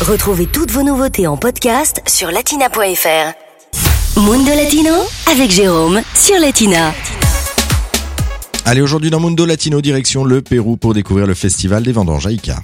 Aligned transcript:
Retrouvez 0.00 0.46
toutes 0.46 0.70
vos 0.70 0.82
nouveautés 0.82 1.26
en 1.26 1.36
podcast 1.36 2.00
sur 2.06 2.30
latina.fr. 2.30 4.18
Mundo 4.18 4.48
Latino 4.48 4.94
avec 5.30 5.50
Jérôme 5.50 6.00
sur 6.14 6.36
Latina. 6.40 6.94
Allez, 8.64 8.80
aujourd'hui 8.80 9.10
dans 9.10 9.20
Mundo 9.20 9.44
Latino, 9.44 9.82
direction 9.82 10.24
le 10.24 10.40
Pérou 10.40 10.78
pour 10.78 10.94
découvrir 10.94 11.26
le 11.26 11.34
festival 11.34 11.82
des 11.82 11.92
vendanges 11.92 12.28
Ica. 12.30 12.62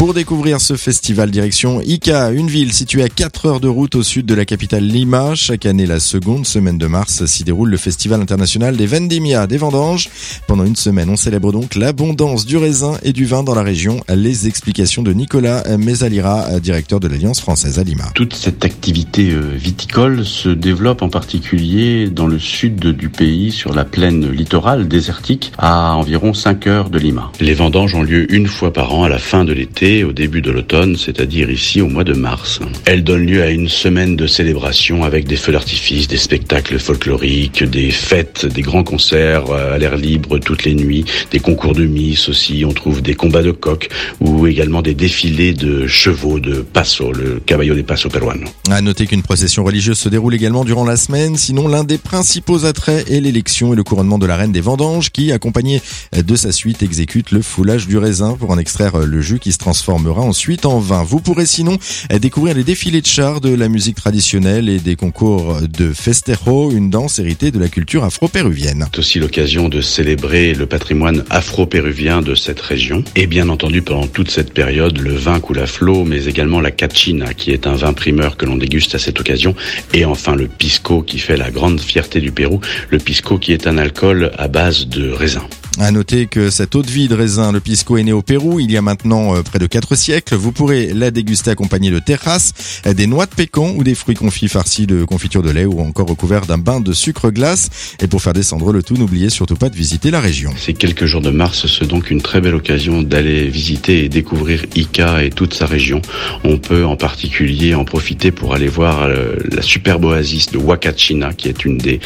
Pour 0.00 0.14
découvrir 0.14 0.62
ce 0.62 0.76
festival 0.76 1.30
direction 1.30 1.82
Ica, 1.82 2.30
une 2.30 2.46
ville 2.46 2.72
située 2.72 3.02
à 3.02 3.10
4 3.10 3.44
heures 3.44 3.60
de 3.60 3.68
route 3.68 3.96
au 3.96 4.02
sud 4.02 4.24
de 4.24 4.34
la 4.34 4.46
capitale 4.46 4.82
Lima. 4.82 5.34
Chaque 5.34 5.66
année, 5.66 5.84
la 5.84 6.00
seconde 6.00 6.46
semaine 6.46 6.78
de 6.78 6.86
mars, 6.86 7.26
s'y 7.26 7.44
déroule 7.44 7.68
le 7.68 7.76
festival 7.76 8.22
international 8.22 8.78
des 8.78 8.86
Vendimia, 8.86 9.46
des 9.46 9.58
vendanges. 9.58 10.08
Pendant 10.46 10.64
une 10.64 10.74
semaine, 10.74 11.10
on 11.10 11.16
célèbre 11.16 11.52
donc 11.52 11.74
l'abondance 11.74 12.46
du 12.46 12.56
raisin 12.56 12.94
et 13.02 13.12
du 13.12 13.26
vin 13.26 13.42
dans 13.42 13.54
la 13.54 13.62
région. 13.62 14.00
Les 14.08 14.46
explications 14.46 15.02
de 15.02 15.12
Nicolas 15.12 15.64
Mesalira, 15.76 16.58
directeur 16.60 16.98
de 16.98 17.06
l'Alliance 17.06 17.42
française 17.42 17.78
à 17.78 17.84
Lima. 17.84 18.04
Toute 18.14 18.32
cette 18.32 18.64
activité 18.64 19.32
euh, 19.32 19.52
viticole 19.54 20.24
se 20.24 20.48
développe 20.48 21.02
en 21.02 21.10
particulier 21.10 22.08
dans 22.08 22.26
le 22.26 22.38
sud 22.38 22.86
du 22.86 23.10
pays, 23.10 23.52
sur 23.52 23.74
la 23.74 23.84
plaine 23.84 24.30
littorale 24.30 24.88
désertique, 24.88 25.52
à 25.58 25.94
environ 25.94 26.32
5 26.32 26.66
heures 26.68 26.88
de 26.88 26.98
Lima. 26.98 27.30
Les 27.38 27.52
vendanges 27.52 27.94
ont 27.94 28.02
lieu 28.02 28.32
une 28.32 28.46
fois 28.46 28.72
par 28.72 28.94
an 28.94 29.04
à 29.04 29.10
la 29.10 29.18
fin 29.18 29.44
de 29.44 29.52
l'été 29.52 29.89
au 29.90 30.12
début 30.12 30.40
de 30.40 30.52
l'automne, 30.52 30.96
c'est-à-dire 30.96 31.50
ici 31.50 31.80
au 31.80 31.88
mois 31.88 32.04
de 32.04 32.12
mars. 32.12 32.60
Elle 32.84 33.02
donne 33.02 33.26
lieu 33.26 33.42
à 33.42 33.50
une 33.50 33.68
semaine 33.68 34.14
de 34.14 34.28
célébration 34.28 35.02
avec 35.02 35.26
des 35.26 35.36
feux 35.36 35.52
d'artifice, 35.52 36.06
des 36.06 36.16
spectacles 36.16 36.78
folkloriques, 36.78 37.64
des 37.64 37.90
fêtes, 37.90 38.46
des 38.46 38.62
grands 38.62 38.84
concerts 38.84 39.50
euh, 39.50 39.74
à 39.74 39.78
l'air 39.78 39.96
libre 39.96 40.38
toutes 40.38 40.64
les 40.64 40.74
nuits, 40.74 41.04
des 41.32 41.40
concours 41.40 41.74
de 41.74 41.86
miss 41.86 42.28
aussi, 42.28 42.64
on 42.64 42.72
trouve 42.72 43.02
des 43.02 43.14
combats 43.14 43.42
de 43.42 43.50
coqs 43.50 43.88
ou 44.20 44.46
également 44.46 44.80
des 44.80 44.94
défilés 44.94 45.54
de 45.54 45.88
chevaux 45.88 46.38
de 46.38 46.60
Paso, 46.60 47.12
le 47.12 47.40
caballo 47.44 47.74
de 47.74 47.82
Paso 47.82 48.08
peruano. 48.08 48.46
À 48.70 48.80
noter 48.82 49.06
qu'une 49.06 49.22
procession 49.22 49.64
religieuse 49.64 49.98
se 49.98 50.08
déroule 50.08 50.36
également 50.36 50.64
durant 50.64 50.84
la 50.84 50.96
semaine, 50.96 51.36
sinon 51.36 51.66
l'un 51.66 51.82
des 51.82 51.98
principaux 51.98 52.64
attraits 52.64 53.10
est 53.10 53.20
l'élection 53.20 53.72
et 53.72 53.76
le 53.76 53.82
couronnement 53.82 54.18
de 54.18 54.26
la 54.26 54.36
reine 54.36 54.52
des 54.52 54.60
vendanges 54.60 55.10
qui, 55.10 55.32
accompagnée 55.32 55.82
de 56.16 56.36
sa 56.36 56.52
suite, 56.52 56.84
exécute 56.84 57.32
le 57.32 57.42
foulage 57.42 57.88
du 57.88 57.98
raisin 57.98 58.36
pour 58.38 58.50
en 58.50 58.58
extraire 58.58 58.98
le 58.98 59.20
jus 59.20 59.40
qui 59.40 59.50
se 59.50 59.58
transforme 59.58 59.79
transformera 59.80 60.20
ensuite 60.20 60.66
en 60.66 60.78
vin. 60.78 61.02
Vous 61.02 61.20
pourrez 61.20 61.46
sinon 61.46 61.78
découvrir 62.20 62.54
les 62.54 62.64
défilés 62.64 63.00
de 63.00 63.06
chars, 63.06 63.40
de 63.40 63.54
la 63.54 63.70
musique 63.70 63.96
traditionnelle 63.96 64.68
et 64.68 64.78
des 64.78 64.94
concours 64.94 65.56
de 65.62 65.94
festejo, 65.94 66.70
une 66.70 66.90
danse 66.90 67.18
héritée 67.18 67.50
de 67.50 67.58
la 67.58 67.68
culture 67.68 68.04
afro-péruvienne. 68.04 68.86
C'est 68.92 68.98
aussi 68.98 69.18
l'occasion 69.18 69.70
de 69.70 69.80
célébrer 69.80 70.52
le 70.52 70.66
patrimoine 70.66 71.24
afro-péruvien 71.30 72.20
de 72.20 72.34
cette 72.34 72.60
région. 72.60 73.02
Et 73.16 73.26
bien 73.26 73.48
entendu, 73.48 73.80
pendant 73.80 74.06
toute 74.06 74.30
cette 74.30 74.52
période, 74.52 74.98
le 74.98 75.14
vin 75.14 75.40
coule 75.40 75.60
à 75.60 75.66
flot, 75.66 76.04
mais 76.04 76.26
également 76.26 76.60
la 76.60 76.72
cachina, 76.72 77.32
qui 77.32 77.50
est 77.50 77.66
un 77.66 77.74
vin 77.74 77.94
primeur 77.94 78.36
que 78.36 78.44
l'on 78.44 78.56
déguste 78.56 78.94
à 78.94 78.98
cette 78.98 79.18
occasion. 79.18 79.54
Et 79.94 80.04
enfin 80.04 80.36
le 80.36 80.46
pisco, 80.46 81.00
qui 81.00 81.18
fait 81.18 81.38
la 81.38 81.50
grande 81.50 81.80
fierté 81.80 82.20
du 82.20 82.32
Pérou. 82.32 82.60
Le 82.90 82.98
pisco 82.98 83.38
qui 83.38 83.54
est 83.54 83.66
un 83.66 83.78
alcool 83.78 84.30
à 84.36 84.48
base 84.48 84.88
de 84.88 85.10
raisin. 85.10 85.46
À 85.78 85.92
noter 85.92 86.26
que 86.26 86.50
cette 86.50 86.74
eau 86.74 86.82
de 86.82 86.90
vie 86.90 87.06
de 87.06 87.14
raisin, 87.14 87.52
le 87.52 87.60
pisco, 87.60 87.96
est 87.96 88.02
né 88.02 88.12
au 88.12 88.22
Pérou 88.22 88.58
il 88.58 88.72
y 88.72 88.76
a 88.76 88.82
maintenant 88.82 89.36
euh, 89.36 89.42
près 89.42 89.60
de 89.60 89.66
4 89.66 89.94
siècles. 89.94 90.34
Vous 90.34 90.50
pourrez 90.50 90.92
la 90.92 91.12
déguster 91.12 91.50
accompagnée 91.50 91.92
de 91.92 92.00
terrasses, 92.00 92.82
des 92.84 93.06
noix 93.06 93.26
de 93.26 93.34
pécan 93.34 93.72
ou 93.76 93.84
des 93.84 93.94
fruits 93.94 94.16
confits 94.16 94.48
farcis 94.48 94.86
de 94.86 95.04
confiture 95.04 95.42
de 95.42 95.50
lait 95.50 95.64
ou 95.64 95.80
encore 95.80 96.08
recouverts 96.08 96.46
d'un 96.46 96.58
bain 96.58 96.80
de 96.80 96.92
sucre 96.92 97.30
glace. 97.30 97.70
Et 98.00 98.08
pour 98.08 98.20
faire 98.20 98.32
descendre 98.32 98.72
le 98.72 98.82
tout, 98.82 98.94
n'oubliez 98.94 99.30
surtout 99.30 99.54
pas 99.54 99.68
de 99.68 99.76
visiter 99.76 100.10
la 100.10 100.20
région. 100.20 100.52
Ces 100.58 100.74
quelques 100.74 101.04
jours 101.04 101.22
de 101.22 101.30
mars, 101.30 101.66
c'est 101.66 101.86
donc 101.86 102.10
une 102.10 102.20
très 102.20 102.40
belle 102.40 102.56
occasion 102.56 103.02
d'aller 103.02 103.46
visiter 103.46 104.04
et 104.04 104.08
découvrir 104.08 104.66
Ica 104.74 105.22
et 105.22 105.30
toute 105.30 105.54
sa 105.54 105.66
région. 105.66 106.02
On 106.42 106.58
peut 106.58 106.84
en 106.84 106.96
particulier 106.96 107.74
en 107.74 107.84
profiter 107.84 108.32
pour 108.32 108.54
aller 108.54 108.68
voir 108.68 109.04
euh, 109.04 109.36
la 109.52 109.62
superbe 109.62 110.04
oasis 110.04 110.50
de 110.50 110.58
Huacachina, 110.58 111.32
qui 111.32 111.48
est 111.48 111.64
une 111.64 111.78
des 111.78 112.00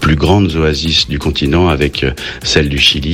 plus 0.00 0.16
grandes 0.16 0.54
oasis 0.56 1.06
du 1.06 1.18
continent 1.18 1.68
avec 1.68 2.02
euh, 2.02 2.12
celle 2.42 2.70
du 2.70 2.78
Chili 2.78 3.09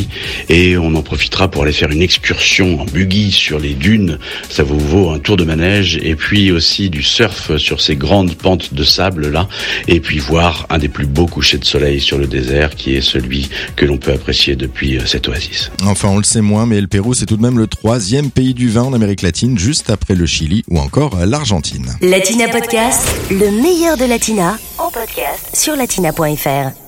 et 0.48 0.76
on 0.76 0.94
en 0.94 1.02
profitera 1.02 1.48
pour 1.48 1.62
aller 1.62 1.72
faire 1.72 1.90
une 1.90 2.02
excursion 2.02 2.80
en 2.80 2.84
buggy 2.84 3.32
sur 3.32 3.58
les 3.58 3.74
dunes. 3.74 4.18
Ça 4.50 4.62
vous 4.62 4.78
vaut 4.78 5.10
un 5.10 5.18
tour 5.18 5.36
de 5.36 5.44
manège 5.44 5.98
et 6.02 6.16
puis 6.16 6.50
aussi 6.50 6.90
du 6.90 7.02
surf 7.02 7.56
sur 7.56 7.80
ces 7.80 7.96
grandes 7.96 8.34
pentes 8.34 8.74
de 8.74 8.84
sable 8.84 9.30
là 9.30 9.48
et 9.88 10.00
puis 10.00 10.18
voir 10.18 10.66
un 10.70 10.78
des 10.78 10.88
plus 10.88 11.06
beaux 11.06 11.26
couchers 11.26 11.58
de 11.58 11.64
soleil 11.64 12.00
sur 12.00 12.18
le 12.18 12.26
désert 12.26 12.74
qui 12.74 12.94
est 12.94 13.00
celui 13.00 13.48
que 13.76 13.84
l'on 13.84 13.98
peut 13.98 14.12
apprécier 14.12 14.56
depuis 14.56 14.96
euh, 14.96 15.06
cette 15.06 15.28
oasis. 15.28 15.70
Enfin, 15.84 16.08
on 16.08 16.18
le 16.18 16.24
sait 16.24 16.40
moins, 16.40 16.66
mais 16.66 16.80
le 16.80 16.86
Pérou 16.86 17.14
c'est 17.14 17.26
tout 17.26 17.36
de 17.36 17.42
même 17.42 17.58
le 17.58 17.66
troisième 17.66 18.30
pays 18.30 18.54
du 18.54 18.68
vin 18.68 18.82
en 18.82 18.92
Amérique 18.92 19.22
latine, 19.22 19.58
juste 19.58 19.90
après 19.90 20.14
le 20.14 20.26
Chili 20.26 20.64
ou 20.68 20.78
encore 20.78 21.16
l'Argentine. 21.24 21.86
Latina 22.00 22.48
Podcast, 22.48 23.08
le 23.30 23.50
meilleur 23.62 23.96
de 23.96 24.04
Latina, 24.04 24.58
en 24.78 24.90
podcast 24.90 25.54
sur 25.54 25.76
latina.fr. 25.76 26.85